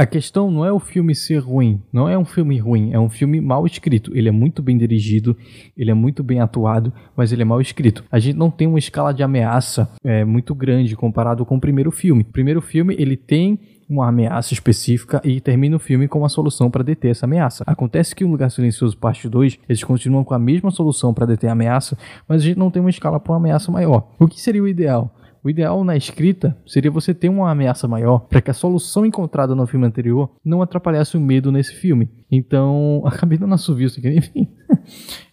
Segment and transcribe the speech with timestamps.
[0.00, 3.10] A questão não é o filme ser ruim, não é um filme ruim, é um
[3.10, 4.16] filme mal escrito.
[4.16, 5.36] Ele é muito bem dirigido,
[5.76, 8.02] ele é muito bem atuado, mas ele é mal escrito.
[8.10, 11.90] A gente não tem uma escala de ameaça é, muito grande comparado com o primeiro
[11.90, 12.22] filme.
[12.22, 13.60] O primeiro filme ele tem
[13.90, 17.62] uma ameaça específica e termina o filme com uma solução para deter essa ameaça.
[17.66, 21.50] Acontece que o Lugar Silencioso Parte 2, eles continuam com a mesma solução para deter
[21.50, 24.08] a ameaça, mas a gente não tem uma escala para uma ameaça maior.
[24.18, 25.14] O que seria o ideal?
[25.42, 29.54] O ideal na escrita seria você ter uma ameaça maior para que a solução encontrada
[29.54, 32.10] no filme anterior não atrapalhasse o medo nesse filme.
[32.30, 34.48] Então, acabei dando assovio enfim.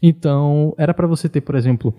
[0.02, 1.94] então, era para você ter, por exemplo,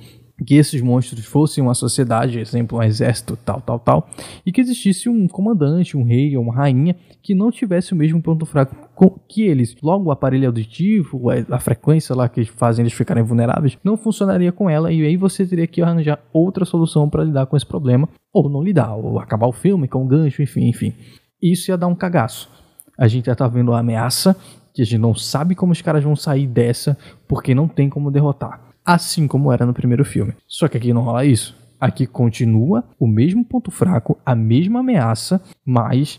[0.47, 4.09] que esses monstros fossem uma sociedade, exemplo, um exército, tal, tal, tal,
[4.47, 8.23] e que existisse um comandante, um rei ou uma rainha que não tivesse o mesmo
[8.23, 9.77] ponto fraco que eles.
[9.83, 14.71] Logo, o aparelho auditivo, a frequência lá que fazem eles ficarem vulneráveis, não funcionaria com
[14.71, 18.49] ela, e aí você teria que arranjar outra solução para lidar com esse problema, ou
[18.49, 20.95] não lidar, ou acabar o filme com um gancho, enfim, enfim.
[21.43, 22.49] Isso ia dar um cagaço.
[22.97, 24.37] A gente já tá vendo a ameaça,
[24.75, 26.97] que a gente não sabe como os caras vão sair dessa,
[27.27, 30.33] porque não tem como derrotar assim como era no primeiro filme.
[30.47, 31.55] Só que aqui não rola isso.
[31.79, 36.19] Aqui continua o mesmo ponto fraco, a mesma ameaça, mas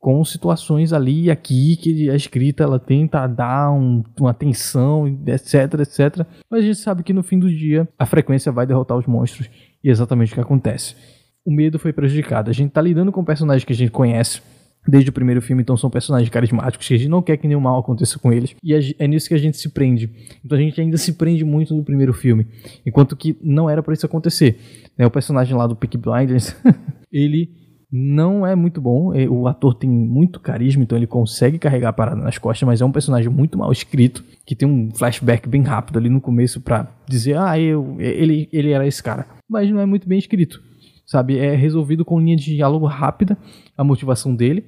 [0.00, 5.74] com situações ali e aqui que a escrita ela tenta dar um, uma tensão, etc,
[5.80, 6.26] etc.
[6.50, 9.48] Mas a gente sabe que no fim do dia a frequência vai derrotar os monstros
[9.82, 10.96] e é exatamente o que acontece.
[11.44, 12.50] O medo foi prejudicado.
[12.50, 14.42] A gente tá lidando com personagens que a gente conhece,
[14.86, 17.60] desde o primeiro filme, então são personagens carismáticos que a gente não quer que nenhum
[17.60, 18.54] mal aconteça com eles.
[18.62, 20.10] E é nisso que a gente se prende.
[20.44, 22.46] Então a gente ainda se prende muito no primeiro filme.
[22.86, 24.58] Enquanto que não era para isso acontecer.
[24.96, 26.56] Né, o personagem lá do Peak Blinders,
[27.12, 27.50] ele
[27.90, 29.14] não é muito bom.
[29.14, 32.80] É, o ator tem muito carisma, então ele consegue carregar a parada nas costas, mas
[32.80, 36.60] é um personagem muito mal escrito, que tem um flashback bem rápido ali no começo
[36.60, 39.26] para dizer, ah, eu, ele, ele era esse cara.
[39.48, 40.62] Mas não é muito bem escrito
[41.08, 41.38] sabe?
[41.38, 43.36] É resolvido com linha de diálogo rápida
[43.76, 44.64] a motivação dele.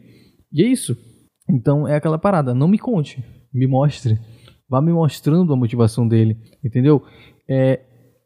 [0.52, 0.96] E é isso.
[1.48, 4.18] Então é aquela parada, não me conte, me mostre.
[4.68, 7.02] Vá me mostrando a motivação dele, entendeu?
[7.48, 7.80] É,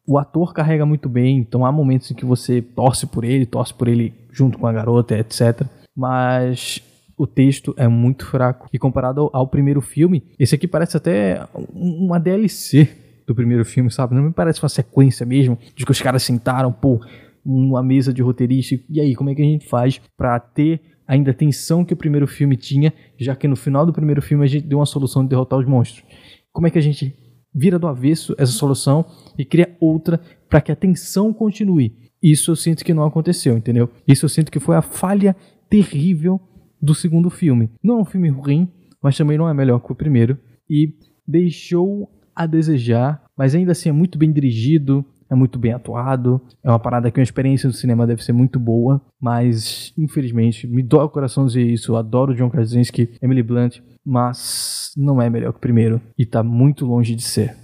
[0.06, 3.72] o ator carrega muito bem, então há momentos em que você torce por ele, torce
[3.72, 5.66] por ele junto com a garota, etc.
[5.96, 6.82] Mas
[7.16, 8.68] o texto é muito fraco.
[8.72, 12.88] E comparado ao, primeiro filme, esse aqui parece até uma DLC
[13.26, 14.14] do primeiro filme, sabe?
[14.14, 17.00] Não me parece uma sequência mesmo, de que os caras sentaram, pô,
[17.44, 18.76] uma mesa de roteirista.
[18.88, 21.96] E aí, como é que a gente faz para ter ainda a tensão que o
[21.96, 25.22] primeiro filme tinha, já que no final do primeiro filme a gente deu uma solução
[25.22, 26.04] de derrotar os monstros?
[26.52, 27.14] Como é que a gente
[27.54, 29.04] vira do avesso essa solução
[29.38, 31.96] e cria outra para que a tensão continue?
[32.22, 33.90] Isso eu sinto que não aconteceu, entendeu?
[34.08, 35.36] Isso eu sinto que foi a falha
[35.68, 36.40] terrível
[36.80, 37.70] do segundo filme.
[37.82, 38.68] Não é um filme ruim,
[39.02, 40.38] mas também não é melhor que o primeiro.
[40.68, 40.94] E
[41.26, 46.68] deixou a desejar, mas ainda assim é muito bem dirigido, é muito bem atuado, é
[46.68, 51.04] uma parada que uma experiência do cinema deve ser muito boa, mas infelizmente me dói
[51.04, 55.58] o coração dizer isso, eu adoro John Krasinski, Emily Blunt, mas não é melhor que
[55.58, 57.56] o primeiro e tá muito longe de ser.